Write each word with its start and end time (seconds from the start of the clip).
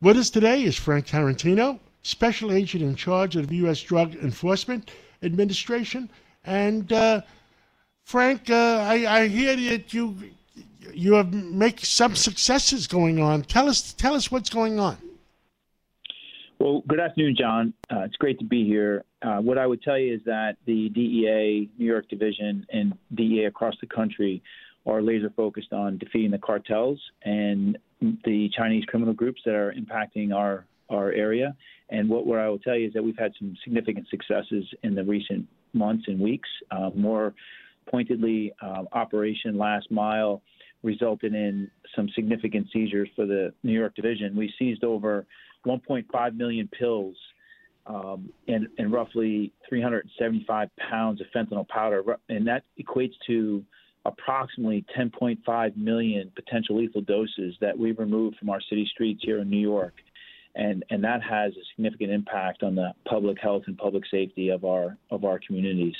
With 0.00 0.16
us 0.16 0.30
today 0.30 0.62
is 0.62 0.76
Frank 0.76 1.08
Tarantino, 1.08 1.80
Special 2.02 2.52
Agent 2.52 2.84
in 2.84 2.94
charge 2.94 3.34
of 3.34 3.48
the 3.48 3.56
U.S. 3.56 3.82
Drug 3.82 4.14
Enforcement 4.14 4.92
Administration. 5.24 6.08
And 6.44 6.92
uh, 6.92 7.22
Frank, 8.04 8.48
uh, 8.48 8.86
I, 8.88 9.22
I 9.22 9.26
hear 9.26 9.56
that 9.56 9.92
you 9.92 10.16
you 10.94 11.14
have 11.14 11.34
make 11.34 11.84
some 11.84 12.14
successes 12.14 12.86
going 12.86 13.18
on. 13.18 13.42
Tell 13.42 13.68
us 13.68 13.92
tell 13.92 14.14
us 14.14 14.30
what's 14.30 14.48
going 14.48 14.78
on. 14.78 14.98
Well, 16.60 16.84
good 16.86 17.00
afternoon, 17.00 17.34
John. 17.36 17.74
Uh, 17.90 18.02
it's 18.02 18.16
great 18.16 18.38
to 18.38 18.44
be 18.44 18.64
here. 18.64 19.04
Uh, 19.20 19.38
what 19.38 19.58
I 19.58 19.66
would 19.66 19.82
tell 19.82 19.98
you 19.98 20.14
is 20.14 20.20
that 20.26 20.58
the 20.64 20.90
DEA, 20.90 21.68
New 21.76 21.86
York 21.86 22.08
Division, 22.08 22.64
and 22.72 22.96
DEA 23.16 23.46
across 23.46 23.74
the 23.80 23.88
country 23.88 24.44
are 24.86 25.02
laser 25.02 25.30
focused 25.30 25.72
on 25.72 25.98
defeating 25.98 26.30
the 26.30 26.38
cartels 26.38 27.00
and 27.24 27.76
the 28.00 28.50
Chinese 28.56 28.84
criminal 28.84 29.14
groups 29.14 29.40
that 29.44 29.54
are 29.54 29.74
impacting 29.74 30.34
our 30.34 30.64
our 30.90 31.12
area. 31.12 31.54
And 31.90 32.08
what, 32.08 32.26
what 32.26 32.38
I 32.38 32.48
will 32.48 32.58
tell 32.58 32.76
you 32.76 32.86
is 32.86 32.92
that 32.94 33.02
we've 33.02 33.18
had 33.18 33.32
some 33.38 33.54
significant 33.62 34.06
successes 34.08 34.64
in 34.82 34.94
the 34.94 35.04
recent 35.04 35.46
months 35.72 36.04
and 36.06 36.18
weeks. 36.18 36.48
Uh, 36.70 36.90
more 36.94 37.34
pointedly, 37.90 38.52
uh, 38.62 38.84
Operation 38.92 39.58
Last 39.58 39.90
Mile 39.90 40.42
resulted 40.82 41.34
in 41.34 41.70
some 41.96 42.08
significant 42.14 42.68
seizures 42.72 43.08
for 43.16 43.26
the 43.26 43.52
New 43.62 43.72
York 43.72 43.94
Division. 43.94 44.36
We 44.36 44.52
seized 44.58 44.84
over 44.84 45.26
1.5 45.66 46.36
million 46.36 46.68
pills 46.78 47.16
um, 47.86 48.30
and, 48.46 48.68
and 48.78 48.92
roughly 48.92 49.52
375 49.68 50.68
pounds 50.90 51.20
of 51.20 51.26
fentanyl 51.34 51.66
powder, 51.68 52.02
and 52.28 52.46
that 52.46 52.64
equates 52.78 53.14
to 53.26 53.64
approximately 54.04 54.84
10.5 54.96 55.76
million 55.76 56.30
potential 56.34 56.78
lethal 56.78 57.00
doses 57.02 57.54
that 57.60 57.78
we've 57.78 57.98
removed 57.98 58.36
from 58.38 58.50
our 58.50 58.60
city 58.60 58.88
streets 58.92 59.20
here 59.22 59.40
in 59.40 59.50
New 59.50 59.60
York. 59.60 59.94
And, 60.54 60.84
and 60.90 61.04
that 61.04 61.22
has 61.22 61.52
a 61.52 61.64
significant 61.74 62.10
impact 62.10 62.62
on 62.62 62.74
the 62.74 62.92
public 63.06 63.38
health 63.40 63.64
and 63.66 63.76
public 63.76 64.04
safety 64.10 64.48
of 64.48 64.64
our 64.64 64.96
of 65.10 65.24
our 65.24 65.38
communities. 65.38 65.94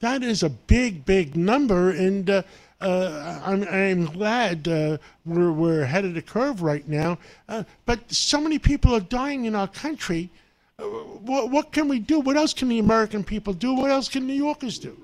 That 0.00 0.24
is 0.24 0.42
a 0.42 0.50
big, 0.50 1.04
big 1.04 1.36
number, 1.36 1.90
and 1.90 2.28
uh, 2.28 2.42
uh, 2.80 3.40
I'm, 3.44 3.62
I'm, 3.62 4.06
glad 4.06 4.66
uh, 4.66 4.98
we're, 5.24 5.52
we're 5.52 5.82
ahead 5.82 6.04
of 6.04 6.14
the 6.14 6.22
curve 6.22 6.60
right 6.60 6.86
now. 6.88 7.18
Uh, 7.48 7.62
but 7.86 8.12
so 8.12 8.40
many 8.40 8.58
people 8.58 8.96
are 8.96 9.00
dying 9.00 9.44
in 9.44 9.54
our 9.54 9.68
country. 9.68 10.28
Uh, 10.76 10.82
what, 10.82 11.50
what 11.50 11.70
can 11.70 11.86
we 11.86 12.00
do? 12.00 12.18
What 12.18 12.36
else 12.36 12.52
can 12.52 12.68
the 12.68 12.80
American 12.80 13.22
people 13.22 13.52
do? 13.52 13.74
What 13.74 13.92
else 13.92 14.08
can 14.08 14.26
New 14.26 14.32
Yorkers 14.32 14.80
do? 14.80 14.96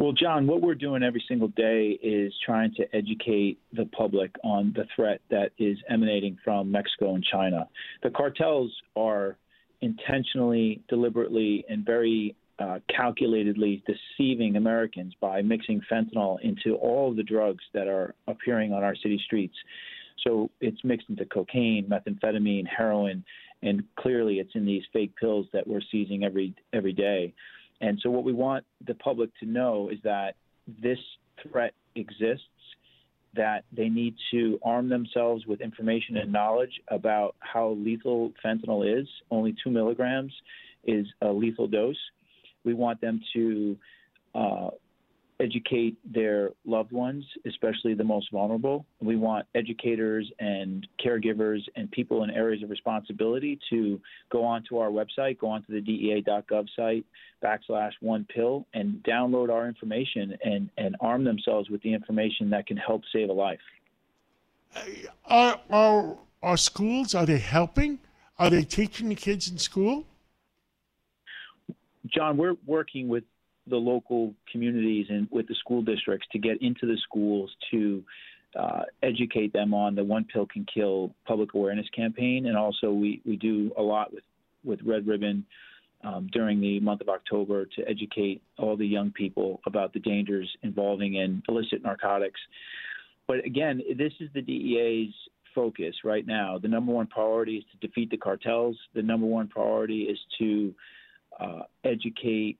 Well, 0.00 0.12
John, 0.12 0.46
what 0.46 0.62
we're 0.62 0.74
doing 0.76 1.02
every 1.02 1.22
single 1.28 1.48
day 1.48 1.98
is 2.02 2.32
trying 2.46 2.72
to 2.76 2.96
educate 2.96 3.58
the 3.74 3.84
public 3.84 4.34
on 4.42 4.72
the 4.74 4.86
threat 4.96 5.20
that 5.30 5.50
is 5.58 5.76
emanating 5.90 6.38
from 6.42 6.72
Mexico 6.72 7.16
and 7.16 7.22
China. 7.22 7.68
The 8.02 8.08
cartels 8.08 8.72
are 8.96 9.36
intentionally, 9.82 10.80
deliberately, 10.88 11.66
and 11.68 11.84
very 11.84 12.34
uh, 12.58 12.78
calculatedly 12.88 13.82
deceiving 13.84 14.56
Americans 14.56 15.12
by 15.20 15.42
mixing 15.42 15.82
fentanyl 15.92 16.40
into 16.40 16.76
all 16.76 17.10
of 17.10 17.16
the 17.16 17.22
drugs 17.22 17.62
that 17.74 17.86
are 17.86 18.14
appearing 18.26 18.72
on 18.72 18.82
our 18.82 18.96
city 18.96 19.20
streets. 19.26 19.54
So 20.24 20.50
it's 20.62 20.82
mixed 20.82 21.10
into 21.10 21.26
cocaine, 21.26 21.86
methamphetamine, 21.86 22.64
heroin, 22.66 23.22
and 23.62 23.82
clearly 23.96 24.38
it's 24.38 24.54
in 24.54 24.64
these 24.64 24.82
fake 24.94 25.12
pills 25.20 25.44
that 25.52 25.66
we're 25.66 25.82
seizing 25.92 26.24
every 26.24 26.54
every 26.72 26.94
day. 26.94 27.34
And 27.80 27.98
so, 28.02 28.10
what 28.10 28.24
we 28.24 28.32
want 28.32 28.64
the 28.86 28.94
public 28.94 29.30
to 29.40 29.46
know 29.46 29.88
is 29.90 29.98
that 30.04 30.34
this 30.82 30.98
threat 31.42 31.72
exists, 31.94 32.44
that 33.34 33.64
they 33.72 33.88
need 33.88 34.14
to 34.32 34.58
arm 34.62 34.88
themselves 34.88 35.46
with 35.46 35.60
information 35.60 36.16
and 36.16 36.32
knowledge 36.32 36.80
about 36.88 37.36
how 37.40 37.70
lethal 37.70 38.32
fentanyl 38.44 39.00
is. 39.00 39.08
Only 39.30 39.54
two 39.62 39.70
milligrams 39.70 40.32
is 40.84 41.06
a 41.22 41.28
lethal 41.28 41.68
dose. 41.68 41.96
We 42.64 42.74
want 42.74 43.00
them 43.00 43.20
to 43.34 43.76
uh, 44.34 44.70
educate 45.40 45.96
their 46.04 46.50
loved 46.64 46.92
ones, 46.92 47.24
especially 47.46 47.94
the 47.94 48.04
most 48.04 48.30
vulnerable. 48.30 48.84
We 49.00 49.16
want 49.16 49.46
educators 49.54 50.30
and 50.38 50.86
caregivers 51.04 51.60
and 51.76 51.90
people 51.90 52.22
in 52.24 52.30
areas 52.30 52.62
of 52.62 52.70
responsibility 52.70 53.58
to 53.70 54.00
go 54.30 54.44
onto 54.44 54.78
our 54.78 54.90
website, 54.90 55.38
go 55.38 55.48
onto 55.48 55.72
the 55.72 55.80
DEA.gov 55.80 56.68
site, 56.76 57.04
backslash 57.42 57.92
one 58.00 58.26
pill, 58.32 58.66
and 58.74 59.02
download 59.02 59.50
our 59.50 59.66
information 59.66 60.36
and, 60.44 60.70
and 60.76 60.96
arm 61.00 61.24
themselves 61.24 61.70
with 61.70 61.82
the 61.82 61.92
information 61.92 62.50
that 62.50 62.66
can 62.66 62.76
help 62.76 63.02
save 63.12 63.30
a 63.30 63.32
life. 63.32 63.58
Uh, 64.76 64.80
are, 65.26 65.60
are, 65.70 66.16
are 66.42 66.56
schools, 66.56 67.14
are 67.14 67.26
they 67.26 67.38
helping? 67.38 67.98
Are 68.38 68.50
they 68.50 68.62
teaching 68.62 69.08
the 69.08 69.14
kids 69.14 69.50
in 69.50 69.58
school? 69.58 70.04
John, 72.06 72.36
we're 72.36 72.56
working 72.66 73.08
with 73.08 73.24
the 73.70 73.76
local 73.76 74.34
communities 74.50 75.06
and 75.08 75.28
with 75.30 75.46
the 75.48 75.54
school 75.54 75.82
districts 75.82 76.26
to 76.32 76.38
get 76.38 76.60
into 76.60 76.86
the 76.86 76.98
schools 77.04 77.50
to 77.70 78.02
uh, 78.58 78.82
educate 79.02 79.52
them 79.52 79.72
on 79.72 79.94
the 79.94 80.04
One 80.04 80.24
Pill 80.24 80.46
Can 80.46 80.66
Kill 80.72 81.14
public 81.26 81.54
awareness 81.54 81.86
campaign. 81.94 82.46
And 82.46 82.56
also, 82.56 82.92
we, 82.92 83.22
we 83.24 83.36
do 83.36 83.72
a 83.78 83.82
lot 83.82 84.12
with, 84.12 84.24
with 84.64 84.80
Red 84.84 85.06
Ribbon 85.06 85.44
um, 86.02 86.28
during 86.32 86.60
the 86.60 86.80
month 86.80 87.00
of 87.00 87.08
October 87.08 87.66
to 87.76 87.88
educate 87.88 88.42
all 88.58 88.76
the 88.76 88.86
young 88.86 89.12
people 89.12 89.60
about 89.66 89.92
the 89.92 90.00
dangers 90.00 90.50
involving 90.62 91.14
in 91.14 91.42
illicit 91.48 91.82
narcotics. 91.82 92.40
But 93.28 93.44
again, 93.44 93.82
this 93.96 94.12
is 94.18 94.28
the 94.34 94.42
DEA's 94.42 95.14
focus 95.54 95.94
right 96.04 96.26
now. 96.26 96.58
The 96.58 96.68
number 96.68 96.92
one 96.92 97.06
priority 97.06 97.56
is 97.56 97.64
to 97.72 97.86
defeat 97.86 98.10
the 98.10 98.16
cartels. 98.16 98.76
The 98.94 99.02
number 99.02 99.26
one 99.26 99.48
priority 99.48 100.02
is 100.02 100.18
to 100.38 100.74
uh, 101.38 101.62
educate 101.84 102.58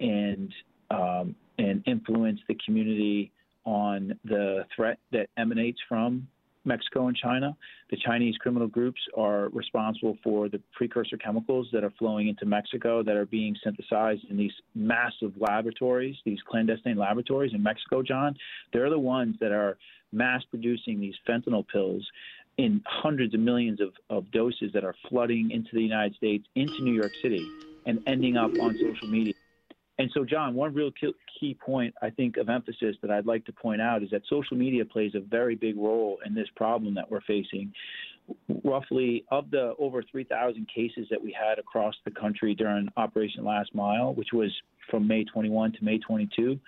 and 0.00 0.52
um, 0.90 1.34
and 1.58 1.82
influence 1.86 2.40
the 2.48 2.56
community 2.64 3.32
on 3.64 4.18
the 4.24 4.64
threat 4.74 4.98
that 5.10 5.28
emanates 5.36 5.78
from 5.88 6.28
Mexico 6.66 7.06
and 7.08 7.16
China. 7.16 7.56
The 7.90 7.96
Chinese 7.96 8.36
criminal 8.38 8.68
groups 8.68 9.00
are 9.16 9.48
responsible 9.50 10.18
for 10.22 10.48
the 10.48 10.60
precursor 10.74 11.16
chemicals 11.16 11.68
that 11.72 11.84
are 11.84 11.92
flowing 11.98 12.28
into 12.28 12.44
Mexico 12.44 13.02
that 13.02 13.16
are 13.16 13.26
being 13.26 13.56
synthesized 13.62 14.24
in 14.28 14.36
these 14.36 14.52
massive 14.74 15.32
laboratories, 15.38 16.16
these 16.24 16.40
clandestine 16.48 16.96
laboratories 16.96 17.52
in 17.54 17.62
Mexico, 17.62 18.02
John. 18.02 18.36
They're 18.72 18.90
the 18.90 18.98
ones 18.98 19.36
that 19.40 19.52
are 19.52 19.78
mass 20.12 20.42
producing 20.50 21.00
these 21.00 21.14
fentanyl 21.28 21.66
pills 21.66 22.06
in 22.58 22.82
hundreds 22.86 23.34
of 23.34 23.40
millions 23.40 23.80
of, 23.80 23.92
of 24.10 24.30
doses 24.30 24.70
that 24.72 24.84
are 24.84 24.94
flooding 25.08 25.50
into 25.50 25.70
the 25.72 25.82
United 25.82 26.14
States, 26.16 26.46
into 26.54 26.82
New 26.82 26.94
York 26.94 27.12
City, 27.22 27.52
and 27.84 28.00
ending 28.06 28.36
up 28.36 28.52
on 28.58 28.76
social 28.82 29.08
media. 29.08 29.34
And 29.98 30.10
so, 30.12 30.24
John, 30.24 30.54
one 30.54 30.74
real 30.74 30.90
key 31.40 31.54
point 31.54 31.94
I 32.02 32.10
think 32.10 32.36
of 32.36 32.48
emphasis 32.50 32.96
that 33.00 33.10
I'd 33.10 33.26
like 33.26 33.46
to 33.46 33.52
point 33.52 33.80
out 33.80 34.02
is 34.02 34.10
that 34.10 34.22
social 34.28 34.56
media 34.56 34.84
plays 34.84 35.12
a 35.14 35.20
very 35.20 35.54
big 35.54 35.76
role 35.76 36.18
in 36.26 36.34
this 36.34 36.48
problem 36.54 36.94
that 36.94 37.10
we're 37.10 37.22
facing. 37.22 37.72
Roughly 38.62 39.24
of 39.30 39.50
the 39.50 39.74
over 39.78 40.02
3,000 40.02 40.68
cases 40.68 41.06
that 41.10 41.22
we 41.22 41.32
had 41.32 41.58
across 41.58 41.94
the 42.04 42.10
country 42.10 42.54
during 42.54 42.88
Operation 42.96 43.44
Last 43.44 43.74
Mile, 43.74 44.12
which 44.14 44.32
was 44.34 44.50
from 44.90 45.06
May 45.06 45.24
21 45.24 45.72
to 45.72 45.84
May 45.84 45.98
22, 45.98 46.58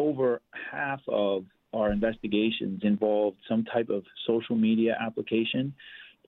over 0.00 0.40
half 0.72 1.00
of 1.06 1.44
our 1.72 1.92
investigations 1.92 2.80
involved 2.82 3.36
some 3.48 3.64
type 3.64 3.90
of 3.90 4.02
social 4.26 4.56
media 4.56 4.96
application 5.00 5.72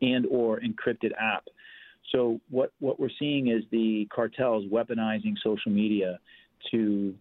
and 0.03 0.27
or 0.31 0.61
encrypted 0.61 1.13
app 1.19 1.45
so 2.13 2.41
what 2.51 2.73
what 2.81 2.99
we're 2.99 3.11
seeing 3.19 3.49
is 3.49 3.63
the 3.71 4.09
cartels 4.15 4.65
weaponizing 4.71 5.35
social 5.43 5.71
media 5.71 6.19
to 6.71 7.15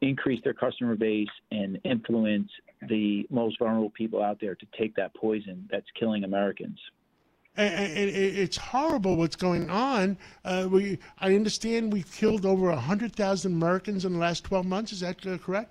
increase 0.00 0.40
their 0.44 0.54
customer 0.54 0.96
base 0.96 1.28
and 1.50 1.78
influence 1.84 2.50
the 2.88 3.26
most 3.30 3.58
vulnerable 3.58 3.90
people 3.90 4.22
out 4.22 4.38
there 4.40 4.54
to 4.54 4.66
take 4.78 4.94
that 4.96 5.14
poison 5.14 5.68
that's 5.70 5.86
killing 5.98 6.24
Americans. 6.24 6.78
And 7.56 8.10
it's 8.10 8.56
horrible 8.56 9.16
what's 9.16 9.36
going 9.36 9.70
on. 9.70 10.18
Uh, 10.44 10.66
we, 10.68 10.98
I 11.20 11.36
understand 11.36 11.92
we've 11.92 12.10
killed 12.10 12.44
over 12.44 12.66
100,000 12.66 13.52
Americans 13.52 14.04
in 14.04 14.12
the 14.12 14.18
last 14.18 14.42
12 14.42 14.66
months. 14.66 14.90
Is 14.90 15.00
that 15.00 15.24
uh, 15.24 15.38
correct? 15.38 15.70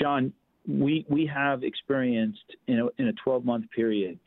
John, 0.00 0.32
we, 0.68 1.04
we 1.08 1.26
have 1.26 1.64
experienced 1.64 2.44
in 2.68 2.78
a, 2.78 2.86
in 3.02 3.08
a 3.08 3.12
12 3.24 3.44
month 3.44 3.64
period 3.74 4.20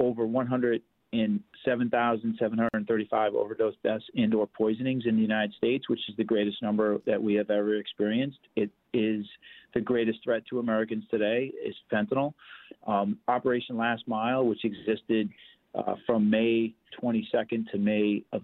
over 0.00 0.26
100 0.26 0.82
in 1.12 1.42
7,735 1.64 3.34
overdose 3.34 3.74
deaths 3.82 4.04
and 4.14 4.34
or 4.34 4.46
poisonings 4.46 5.04
in 5.06 5.16
the 5.16 5.22
United 5.22 5.54
States, 5.54 5.88
which 5.88 6.00
is 6.08 6.16
the 6.16 6.24
greatest 6.24 6.62
number 6.62 6.98
that 7.06 7.22
we 7.22 7.34
have 7.34 7.50
ever 7.50 7.76
experienced. 7.76 8.38
It 8.56 8.70
is 8.92 9.24
the 9.74 9.80
greatest 9.80 10.18
threat 10.22 10.42
to 10.50 10.58
Americans 10.58 11.04
today 11.10 11.52
is 11.64 11.74
fentanyl. 11.92 12.34
Um, 12.86 13.18
Operation 13.26 13.76
Last 13.76 14.06
Mile, 14.06 14.44
which 14.44 14.64
existed 14.64 15.30
uh, 15.74 15.94
from 16.06 16.28
May 16.28 16.74
22nd 17.02 17.70
to 17.70 17.78
May 17.78 18.22
of 18.32 18.42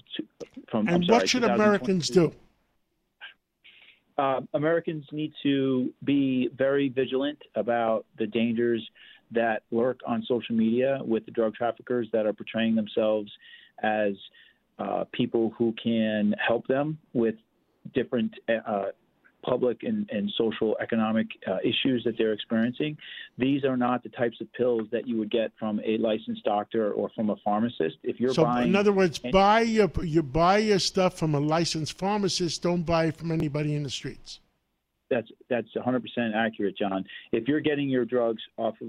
from. 0.70 0.88
And 0.88 1.04
sorry, 1.04 1.18
what 1.18 1.28
should 1.28 1.44
Americans 1.44 2.08
do? 2.08 2.32
Uh, 4.16 4.40
Americans 4.54 5.04
need 5.10 5.32
to 5.42 5.92
be 6.04 6.48
very 6.56 6.88
vigilant 6.88 7.38
about 7.56 8.06
the 8.16 8.26
dangers 8.26 8.88
that 9.32 9.62
lurk 9.70 10.00
on 10.06 10.24
social 10.26 10.54
media 10.54 11.00
with 11.04 11.24
the 11.26 11.30
drug 11.30 11.54
traffickers 11.54 12.08
that 12.12 12.26
are 12.26 12.32
portraying 12.32 12.74
themselves 12.74 13.30
as 13.82 14.12
uh, 14.78 15.04
people 15.12 15.52
who 15.56 15.74
can 15.82 16.34
help 16.46 16.66
them 16.66 16.98
with 17.12 17.34
different 17.94 18.32
uh, 18.48 18.86
public 19.44 19.82
and, 19.82 20.08
and 20.10 20.30
social 20.36 20.76
economic 20.80 21.26
uh, 21.46 21.58
issues 21.62 22.02
that 22.04 22.14
they're 22.18 22.32
experiencing. 22.32 22.96
These 23.38 23.64
are 23.64 23.76
not 23.76 24.02
the 24.02 24.08
types 24.08 24.40
of 24.40 24.52
pills 24.54 24.82
that 24.90 25.06
you 25.06 25.18
would 25.18 25.30
get 25.30 25.52
from 25.58 25.80
a 25.84 25.98
licensed 25.98 26.44
doctor 26.44 26.92
or 26.92 27.10
from 27.14 27.30
a 27.30 27.36
pharmacist. 27.44 27.96
If 28.02 28.18
you're 28.18 28.34
so, 28.34 28.44
buying, 28.44 28.68
in 28.68 28.76
other 28.76 28.92
words, 28.92 29.18
buy 29.18 29.60
your 29.60 29.90
you 30.02 30.22
buy 30.22 30.58
your 30.58 30.78
stuff 30.78 31.18
from 31.18 31.34
a 31.34 31.40
licensed 31.40 31.98
pharmacist. 31.98 32.62
Don't 32.62 32.82
buy 32.82 33.06
it 33.06 33.16
from 33.16 33.30
anybody 33.30 33.74
in 33.74 33.82
the 33.82 33.90
streets. 33.90 34.40
That's 35.10 35.28
that's 35.50 35.68
100% 35.76 36.00
accurate, 36.34 36.76
John. 36.78 37.04
If 37.32 37.46
you're 37.46 37.60
getting 37.60 37.88
your 37.88 38.04
drugs 38.04 38.42
off 38.56 38.74
of 38.80 38.88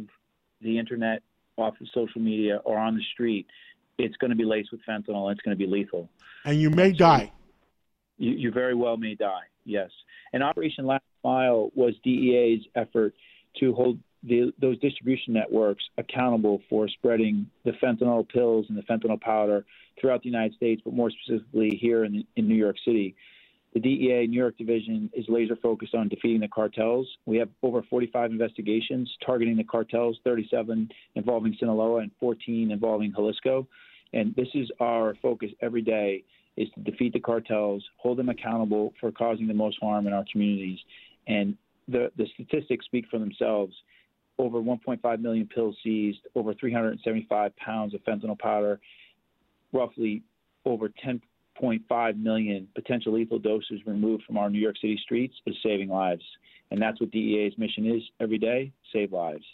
the 0.62 0.78
internet, 0.78 1.22
off 1.58 1.76
of 1.80 1.88
social 1.94 2.22
media, 2.22 2.58
or 2.66 2.78
on 2.78 2.96
the 2.96 3.04
street, 3.14 3.48
it's 3.98 4.16
going 4.18 4.30
to 4.30 4.36
be 4.36 4.44
laced 4.44 4.72
with 4.72 4.82
fentanyl. 4.88 5.32
It's 5.32 5.42
going 5.42 5.58
to 5.58 5.64
be 5.64 5.70
lethal, 5.70 6.10
and 6.44 6.60
you 6.60 6.70
may 6.70 6.92
die. 6.92 7.32
You, 8.18 8.32
you 8.32 8.52
very 8.52 8.76
well 8.76 8.98
may 8.98 9.16
die. 9.16 9.44
Yes. 9.66 9.90
And 10.34 10.44
Operation 10.44 10.86
Last 10.86 11.04
Mile 11.24 11.72
was 11.76 11.94
DEA's 12.04 12.62
effort 12.76 13.14
to 13.60 13.74
hold 13.74 14.00
the, 14.24 14.52
those 14.60 14.80
distribution 14.80 15.34
networks 15.34 15.84
accountable 15.98 16.62
for 16.70 16.88
spreading 16.88 17.48
the 17.64 17.72
fentanyl 17.72 18.28
pills 18.28 18.66
and 18.70 18.78
the 18.78 18.82
fentanyl 18.84 19.20
powder 19.20 19.66
throughout 20.00 20.22
the 20.24 20.30
United 20.30 20.56
States, 20.56 20.82
but 20.84 20.94
more 20.94 21.12
specifically 21.12 21.78
here 21.80 22.06
in, 22.06 22.24
in 22.36 22.48
New 22.48 22.56
York 22.56 22.76
City. 22.86 23.16
The 23.76 23.82
DEA 23.82 24.26
New 24.28 24.38
York 24.38 24.58
division 24.58 25.10
is 25.14 25.26
laser 25.28 25.58
focused 25.58 25.94
on 25.94 26.08
defeating 26.08 26.40
the 26.40 26.48
cartels. 26.48 27.06
We 27.26 27.36
have 27.40 27.50
over 27.62 27.84
45 27.90 28.32
investigations 28.32 29.14
targeting 29.26 29.58
the 29.58 29.66
cartels, 29.66 30.18
37 30.24 30.90
involving 31.16 31.54
Sinaloa 31.60 32.00
and 32.00 32.12
14 32.22 32.72
involving 32.72 33.12
Jalisco. 33.14 33.68
And 34.14 34.34
this 34.36 34.48
is 34.54 34.72
our 34.80 35.16
focus 35.22 35.50
every 35.62 35.82
day 35.82 36.24
is 36.56 36.70
to 36.76 36.90
defeat 36.90 37.12
the 37.12 37.20
cartels, 37.20 37.84
hold 37.98 38.18
them 38.18 38.30
accountable 38.30 38.94
for 39.02 39.12
causing 39.12 39.46
the 39.46 39.54
most 39.54 39.78
harm 39.82 40.08
in 40.08 40.14
our 40.14 40.24
communities. 40.32 40.80
And 41.28 41.58
the, 41.90 42.14
the 42.16 42.28
statistics 42.34 42.86
speak 42.86 43.08
for 43.12 43.20
themselves. 43.20 43.74
Over 44.38 44.60
1.5 44.60 45.20
million 45.20 45.50
pills 45.54 45.76
seized, 45.84 46.20
over 46.34 46.54
375 46.54 47.54
pounds 47.58 47.94
of 47.94 48.00
fentanyl 48.06 48.40
powder, 48.40 48.80
roughly 49.74 50.24
over 50.64 50.88
10.5 51.62 52.18
million 52.22 52.68
potential 52.76 53.14
lethal 53.14 53.40
doses 53.40 53.80
removed 53.86 54.24
from 54.24 54.38
our 54.38 54.50
New 54.50 54.60
York 54.60 54.76
City 54.82 55.00
streets 55.04 55.36
is 55.46 55.56
saving 55.64 55.90
lives. 55.90 56.24
And 56.72 56.82
that's 56.82 57.00
what 57.00 57.12
DEA's 57.12 57.58
mission 57.58 57.86
is 57.86 58.02
every 58.20 58.38
day 58.38 58.72
save 58.92 59.12
lives. 59.14 59.46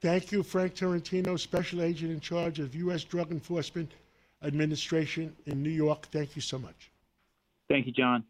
Thank 0.00 0.30
you, 0.30 0.42
Frank 0.42 0.74
Tarantino, 0.74 1.38
Special 1.38 1.82
Agent 1.82 2.12
in 2.12 2.20
charge 2.20 2.60
of 2.60 2.74
U.S. 2.74 3.04
Drug 3.04 3.30
Enforcement 3.32 3.90
administration 4.42 5.34
in 5.46 5.62
New 5.62 5.70
York. 5.70 6.06
Thank 6.06 6.36
you 6.36 6.42
so 6.42 6.58
much. 6.58 6.90
Thank 7.68 7.86
you, 7.86 7.92
John. 7.92 8.24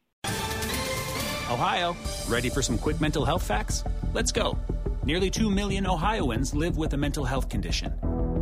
Ohio, 1.51 1.97
ready 2.29 2.51
for 2.51 2.63
some 2.63 2.79
quick 2.79 3.01
mental 3.01 3.25
health 3.25 3.43
facts? 3.43 3.85
Let's 4.13 4.33
go. 4.33 4.59
Nearly 5.05 5.31
2 5.31 5.51
million 5.51 5.87
Ohioans 5.87 6.55
live 6.55 6.77
with 6.77 6.93
a 6.95 6.97
mental 6.97 7.25
health 7.25 7.49
condition. 7.49 7.95